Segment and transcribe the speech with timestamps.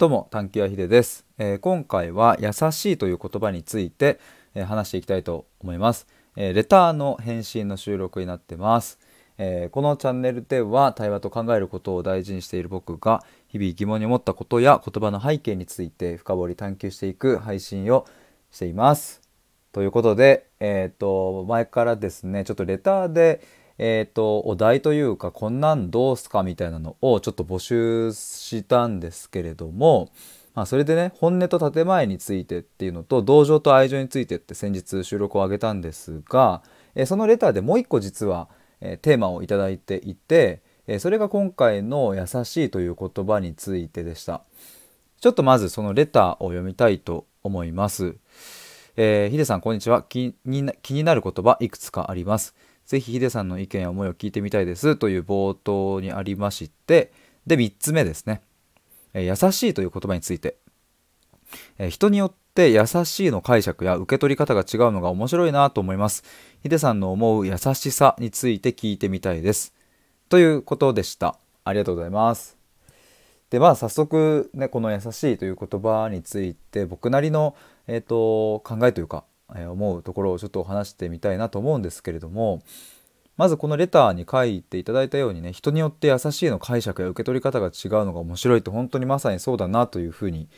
[0.00, 4.18] どうも探求やひでです、えー、今回は優しいという言葉について、
[4.54, 6.06] えー、話していきたいと思います、
[6.36, 8.98] えー、レターの返信の収録になってます、
[9.36, 18.06] えこのチャンネルでは対話と考えることを大事にしている僕が日々疑問に思ったことや言葉の背景について深掘り探求していく配信を
[18.50, 19.20] しています。
[19.70, 23.42] ということでえっ、と前からですねちょっとレターで
[23.82, 30.10] えーと、お題というかこんなんどうすかみたいなのをちょっと募集したんですけれども、
[30.54, 36.62] まあ、それでね本音と建前についてっていうのと同情と愛情についてって先日収録を上げたんですが、
[36.94, 38.50] えー、そのレターでもう一個実は、
[38.82, 44.42] えー、テーマを頂いていて、え、それが今回の「優しい」という言葉についてでした。
[45.22, 48.16] ちょっとまずそのレターを読みたいと思います。
[48.96, 52.54] えー、ヒデさんこんにちは気に気になる言葉いくつかあります。
[52.90, 57.12] ぜひヒデさんの意見や思いを聞いてみたいですという冒頭にありまして
[57.46, 58.42] で3つ目ですね、
[59.14, 60.56] え優しいという言葉について、
[61.78, 66.24] え人によって優しいの解釈や受け取り方が違うのが面白いなと思います。
[66.64, 69.72] ヒデさんの思う優しさについて聞いてみたいです。
[70.28, 71.38] ということでした。
[71.62, 72.56] ありがとうございます。
[73.50, 77.54] でまあ早速ねこの「優しい」という言葉について僕なりの、
[77.86, 79.22] えーと考えというか
[79.54, 82.62] 思うところをちょっと話してみたいなと思うんですけれども
[83.36, 90.48] まずこのレターに書いていただいたようにね人によって優しいの解釈や受け取り方が違うのが面白いって本当にまさにそうだなというふうに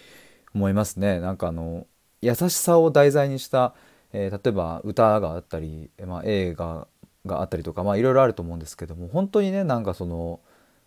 [0.55, 1.21] 思いますね。
[1.21, 1.87] なんかあの
[2.21, 3.75] 優しさを題材にした、
[4.13, 6.89] えー、例えば歌があったり、まあ、映画
[7.25, 10.41] があったりとかまあいろいろあると思うんですけども本当にねなんかその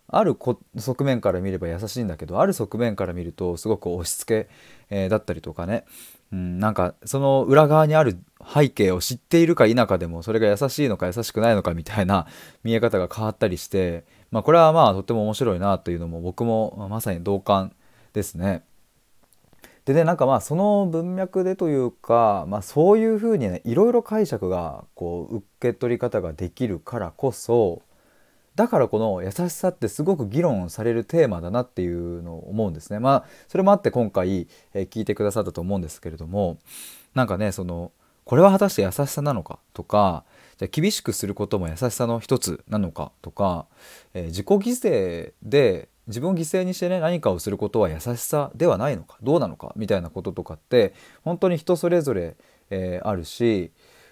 [0.08, 0.36] ある
[0.76, 4.50] 側面から見れば優しいんだけどある側面から見るとすごく押し付け、
[4.90, 5.84] えー、だったりとかね、
[6.32, 8.18] うん、なんかその裏側にある
[8.54, 12.26] 背景を知っているか否かでもそれが優しいのか優しくないのかみたいな
[12.62, 17.72] 見え方が変わったりして、まあ、これはまあとっても面白いなというのも僕もまさに同感
[18.12, 18.64] ですね。
[19.86, 27.82] でねなんかまあその文脈でというか、まあ、そういうふうにねいろいろ解釈がこう受け取り方ができるからこそ
[28.56, 32.98] だからこの優しさってすごく議論されるテーマだなっていうのを思うんですね。
[32.98, 36.58] まあそれもあって今回、え、聞いてくださったと思うんですけれども
[37.14, 37.92] なんかねその
[38.24, 40.24] これは果たして優しさなのかとか
[40.56, 43.66] じゃ厳しくすることも優しさの一つなのかとか、
[44.14, 52.36] えー、自己犠牲で自分を犠牲にしてね何かをすることは優しさではないのかどうなのかみたいなこととかって本当に人それぞれ、
[52.70, 53.70] えー、あるし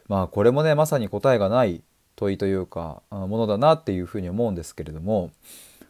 [0.09, 1.83] まあこれもねまさに答えがない
[2.17, 5.31] 問いというかものだなっていうふうに思うんですけれども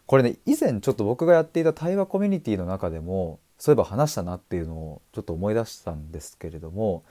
[0.07, 7.05] これね以前ちょっと僕がやっていた対話コミュニティの中でもそういえば話したなっていうのをちょっと思い出したんですけれども、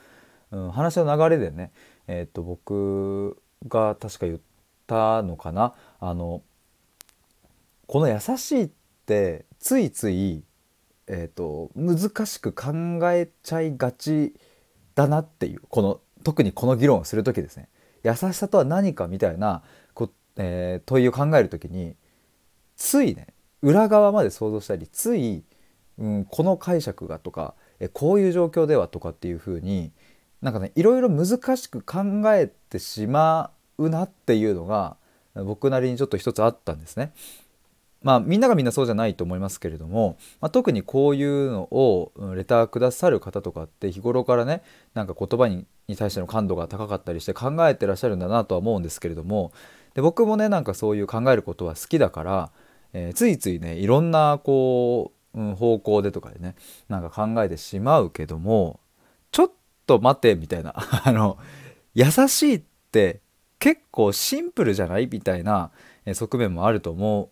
[0.51, 1.71] うん、話の流れでね、
[2.07, 3.37] えー、っと僕
[3.67, 4.39] が確か言っ
[4.87, 6.41] たのかなあの
[7.87, 8.69] この優しいっ
[9.05, 10.43] てついつい、
[11.07, 14.35] えー、っと難しく考えちゃいがち
[14.95, 17.67] だなっていうこの特にこの議論をする時ですね。
[18.03, 21.95] 優しさとは何かみたいなこ、えー、問いを考える時に
[22.75, 23.27] ついね
[23.61, 25.43] 裏側まで想像したりつい、
[25.97, 29.91] うん、この解釈がとかえこういう状況ではとかっていうふうに
[30.41, 31.99] なんかねいろいろ難しく考
[32.33, 34.97] えてしまうなっていうのが
[35.35, 37.13] 僕なりにちょっと一つあったんですね。
[38.03, 44.61] まあみんながみんなそうじゃないと思いますけれども、まあ、特にこういうのをレターくださる方とかって日頃からね
[44.93, 45.65] なんか言葉に
[45.97, 49.51] 対しての感度が高かったりして考えてらっしゃるんだなとは思うんですけれども
[49.93, 52.51] で僕もねなんかそういう考えることは好きだから、
[52.93, 56.55] えー、ついついねいろんなこう、うん、方向でとかでね
[56.89, 58.79] なんか考えてしまうけども
[59.31, 59.51] ちょっ
[59.87, 60.73] と待てみたいな
[61.05, 61.37] あの
[61.93, 63.21] 優しいって
[63.59, 65.07] 結構シンプルじゃない？
[65.09, 65.71] みたいな
[66.11, 67.29] 側面もあると思う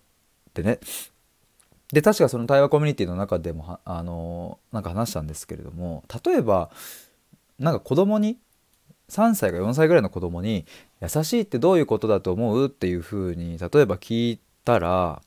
[0.51, 0.79] ってね。
[1.91, 6.71] で確かその対話コミュニティの中でもあのなんか話したんですけれども例えば
[7.59, 8.37] なんか子供に
[9.09, 10.65] 3歳か4歳ぐらいの子供に
[11.01, 15.21] 優しいってどういうことだと思うっていうふうに例えば聞いたら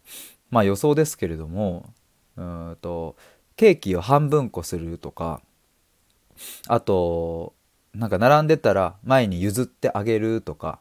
[0.51, 1.85] まあ予想ですけれども
[2.37, 3.17] うんと
[3.57, 5.43] ケーキを半分こするとか
[6.67, 7.53] あと
[7.95, 10.81] なんか並んでたら前に譲ってあげるとか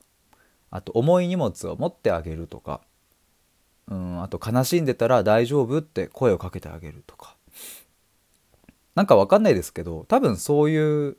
[0.71, 2.81] あと重い荷物を持ってあげるとか
[3.89, 7.35] うんあと悲しんでたら大丈夫って声をかけてあげるとか
[8.95, 11.17] なんかわかんないですけど多分そういう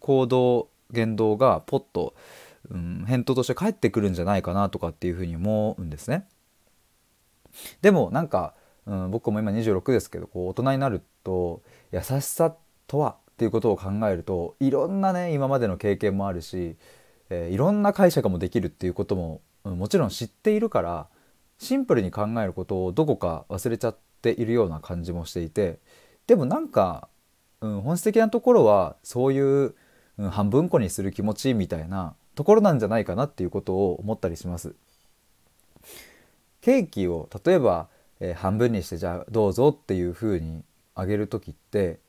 [0.00, 2.14] 行動言動がポッと、
[2.70, 6.26] うん、返答として返ってくるんじゃないかなとかっていうふうに思うんですね。
[7.82, 8.54] でもなんか、
[8.86, 12.54] うん、僕も今26ですけどこう大人になると優しさ
[12.86, 16.76] とはっていうことを考えるといろんなね今までの経験もあるし、
[17.30, 21.08] えー、いろんな解釈もできるっていうことも、うん、もちろん知っているから
[21.58, 25.78] シンプルに考えることをどこか忘れちゃっているような感じもしていて
[26.26, 27.08] でもなんか、
[27.60, 29.74] うん、本質的なところはそういう、
[30.18, 34.74] うん、半分こにする気持ちみたいなところなんじゃないかなっていうことを思ったりします。
[36.60, 37.88] ケーキを例えば、
[38.20, 40.64] えー、半分にしてじゃあどうぞっていうふうに
[40.94, 42.00] あげる時って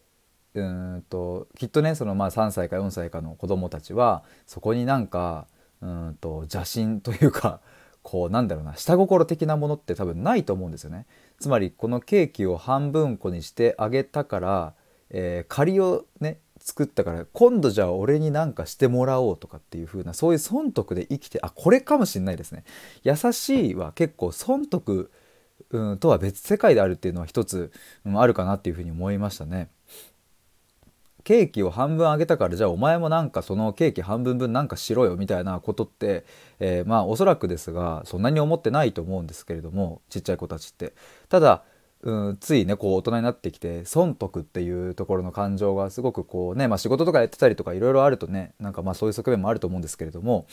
[0.56, 5.48] うんときっとねそのまあ3歳か4歳かの子供たちはそこになんか
[5.82, 7.62] うんと邪心というか
[8.08, 11.06] こうなんだろうな下心的なものって多分ないと思うんですよね。
[11.42, 14.74] つまりこのケーキを半分こにしてあげたから、
[15.10, 22.64] えー、仮をね作ったから今度じゃあ俺に何かしてもらおうとかっていう風なそういう損得で生きてあこれかもしんないですね。
[23.04, 25.12] 優しいは結構損得、
[25.72, 27.74] うん、とは別世界であるっていうのは一つ、
[28.06, 29.68] うん、あるかなっていう風に思いましたね。
[31.28, 36.24] ケーキを半分あげたからじゃあお前もなんかそのケーキ半分分なんかしろよみたいなことって、
[36.62, 40.94] えー、まあおそらくですがそんなに思ってないと思うんですけれどもちっちゃい子たちって。
[41.28, 41.64] ただ
[42.04, 50.46] うん、ついねこう大人になってきて損得っていうところの感情がすごくこうね、まあ、仕事とかやってたりとかいろいろあるとねなんかまあそういう側面もあると思うんですけれども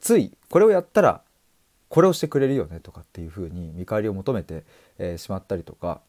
[0.00, 1.22] ついこれをやったら
[1.88, 4.64] これをしてくれるよねとかっていうふうに見返りを求めて、
[4.98, 6.00] えー、しまったりとか、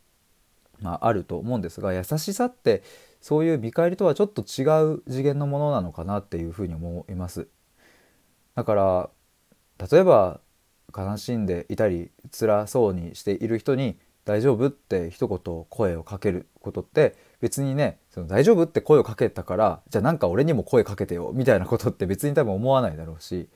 [0.82, 2.84] まあ、あると思うんですが優しさって
[3.22, 4.64] そういう見返りとはちょっと違
[4.94, 7.48] う次元のものなのかなっていうふうに思います。
[8.56, 9.10] だから
[9.90, 10.40] 例えば
[10.96, 23.48] 悲しんでいたり辛そうにしている人に大丈夫って一言声をかけることって別にねその大丈夫って声をかけたからじゃあなんか俺にも声かけてよみたいなことって別に多分思わないだろうし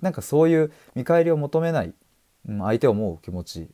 [0.00, 1.94] なんかそういう見返りを求めない、
[2.48, 3.68] うん、相手を思う気持ち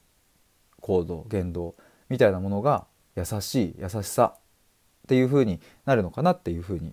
[0.80, 1.74] 行動言動
[2.08, 2.86] みたいなものが
[3.16, 6.92] 優しい優しさっていう風になるのかなっていう風に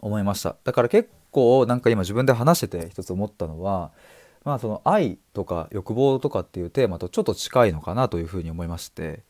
[0.00, 0.56] 思いました。
[0.64, 3.92] だから結構なんか今自分で話してて一つ思ったのは
[4.44, 9.22] まあその愛とか欲望とかっていうテーマとちょっと近いのかなというふうに思いまして、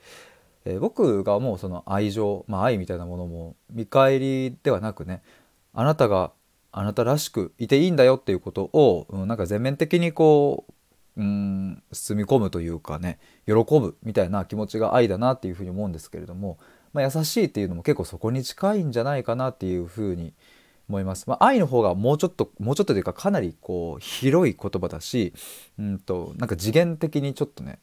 [0.65, 5.23] えー、僕が思うその愛情、まあ、愛みたいなものも見返りではなくね
[5.75, 6.33] あなたが
[6.73, 10.73] あなたらしくいていいんだよっていうことを、うん、なんか全面的にこう、
[11.21, 16.59] うん、包み込むというかね喜ぶみたいな気持ちが愛だなっていうふうに思うんですけれども、
[16.95, 20.33] まあ、優しいっていうのも結構そこに近いんじゃないかなっていうふうに
[20.89, 21.29] 思います。
[21.29, 25.35] まあ、愛の方がもうちょっともうちょっとというかかなりこう広い言葉だし、
[25.79, 27.81] うんとなんか次元的にちょっとね、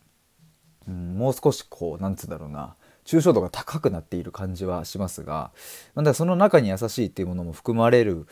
[0.88, 2.76] うん、もう少しこうなんつうんだろうな
[3.06, 5.52] 抽象度が高くなっている感じはしますが
[5.96, 8.26] だからその中に優しいっていうものも含まれる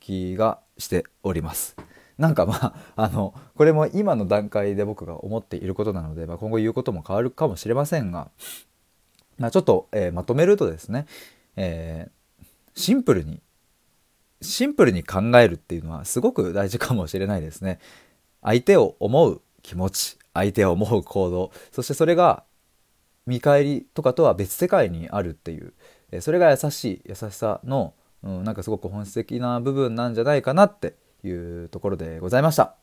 [0.00, 1.76] 気がしております。
[2.18, 8.30] なんかまあ、あの、これも今の段階で僕が思っていることなので、まあ、今後言うことも変わるかもしれませんが、
[9.38, 11.06] まあ、ちょっと、えー、まとめるとですね、
[11.56, 13.40] えー、シンプルに
[14.42, 17.78] シンプルに考えるっていうのはすごく大事かもしれないですね。
[18.42, 22.44] 相手を思う気持ち、相手を思う行動、そしてそれが
[23.26, 25.72] 見返りとかとは別世界にあるっていう、
[26.20, 30.94] それが優しい優しさの、うん、なんかすごく本質的な部分なんじゃないかなって
[31.26, 32.76] いうところでございました。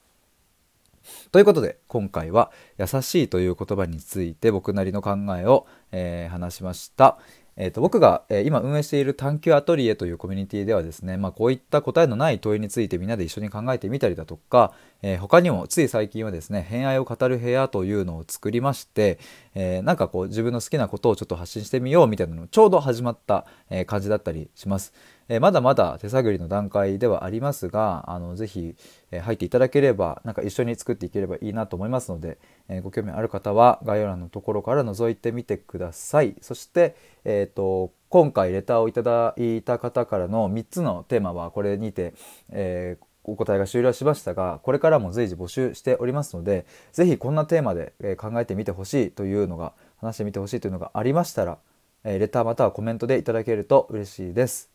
[1.31, 7.17] ということで今回は「優しい」という言葉について僕なりの考えを、えー、話しました。
[7.55, 14.73] えーと、僕が、えー、今運営している探求アトリエというコミュニティではですね、まあ、こういった答えのない問いについてみんなで一緒に考えてみたりだとか、
[15.03, 19.19] えー、他にもつい最近はですね偏愛を語る部屋というのを作りまして、
[19.53, 24.93] えー、なんかこう自分の好きなことをちょっと発信してみようみたいなのちょうど始まった、え感じだったりします。
[25.27, 28.75] えまだまだ手探りの段階ではありますがあのぜひ、
[29.11, 32.37] え入っていただければなんか一緒に作っていければいいなと思いますので、
[32.69, 36.95] えご興味ある方は概要欄のところから覗いてみてくださいそして、
[37.25, 42.13] えーと、今回レターをいただいた方からの3つのテーマはこれにて、
[42.49, 51.57] えーお答えが終了しましたがこれからも随時募集しておりますので是非こんなテーマで考えてみてほしいというのが話してみてほしいというのがありましたら
[52.03, 54.69] レターまたはコメントでいただけると嬉しいです。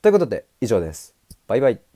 [0.00, 1.14] ということで以上です。
[1.46, 1.93] バイバイ。